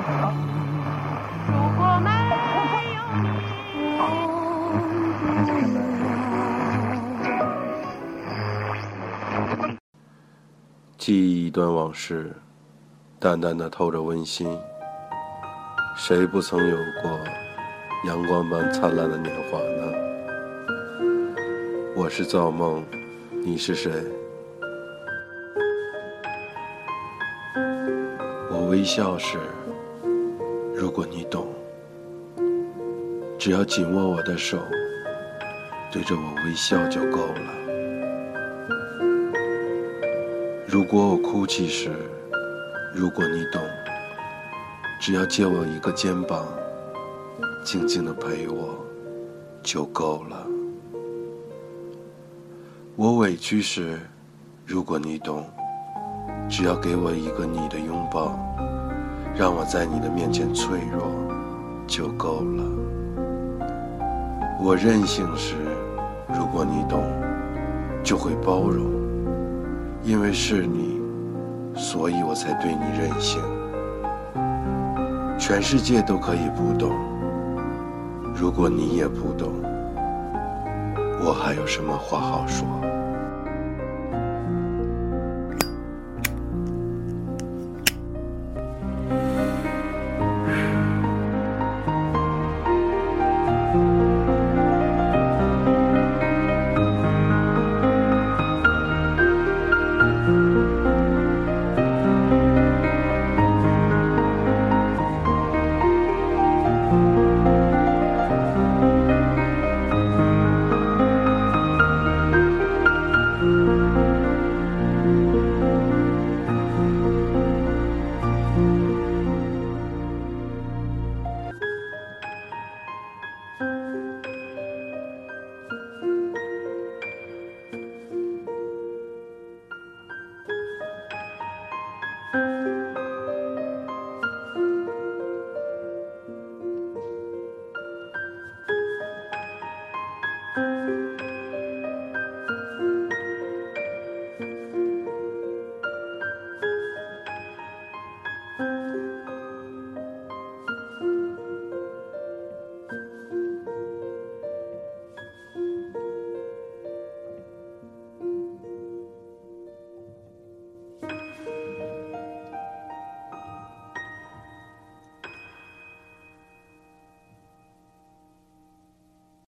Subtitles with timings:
[0.00, 0.06] 如
[1.76, 2.00] 果，
[10.96, 12.34] 记忆一段往事，
[13.18, 14.58] 淡淡的透着温馨。
[15.96, 17.10] 谁不曾有过
[18.06, 19.92] 阳光般灿烂的年华呢？
[21.94, 22.82] 我是造梦，
[23.44, 23.92] 你是谁？
[28.50, 29.38] 我微笑时，
[30.80, 31.46] 如果你懂，
[33.38, 34.56] 只要紧握我的手，
[35.92, 37.52] 对着我微笑就够了。
[40.66, 41.90] 如果我哭泣时，
[42.94, 43.60] 如果你懂，
[44.98, 46.46] 只要借我一个肩膀，
[47.62, 48.82] 静静的陪我，
[49.62, 50.46] 就够了。
[52.96, 53.98] 我委屈时，
[54.64, 55.44] 如果你懂，
[56.48, 58.34] 只要给我一个你的拥抱，
[59.36, 61.02] 让我在你的面前脆弱，
[61.86, 62.64] 就够了。
[64.62, 65.54] 我任性时，
[66.28, 67.02] 如果你懂，
[68.02, 68.84] 就会包容，
[70.02, 71.00] 因为是你，
[71.74, 73.40] 所以我才对你任性。
[75.38, 76.90] 全世界都可以不懂，
[78.36, 79.48] 如果你也不懂，
[81.24, 82.66] 我还有什么话好说？
[93.72, 94.19] Bye.